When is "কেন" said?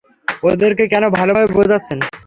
0.93-1.03